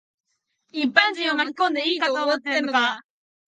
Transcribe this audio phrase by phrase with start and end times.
[0.71, 3.03] 一般人を巻き込んでいいと思ってんのか。